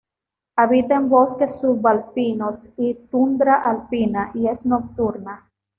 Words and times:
Habita 0.55 0.95
en 0.95 1.09
bosques 1.09 1.59
subalpinos 1.61 2.67
y 2.75 2.95
tundra 3.11 3.61
alpina, 3.61 4.31
y 4.33 4.47
es 4.47 4.65
nocturna. 4.65 5.47